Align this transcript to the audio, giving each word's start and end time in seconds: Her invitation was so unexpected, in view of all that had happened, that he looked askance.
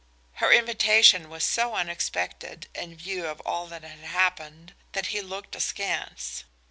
Her 0.41 0.51
invitation 0.51 1.29
was 1.29 1.43
so 1.43 1.75
unexpected, 1.75 2.67
in 2.73 2.95
view 2.95 3.27
of 3.27 3.39
all 3.41 3.67
that 3.67 3.83
had 3.83 3.99
happened, 3.99 4.73
that 4.93 5.05
he 5.13 5.21
looked 5.21 5.55
askance. 5.55 6.43